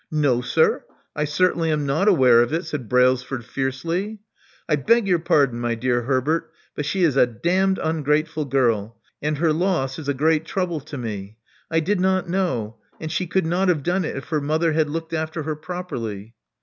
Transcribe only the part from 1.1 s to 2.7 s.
I certainly am not aware of it,"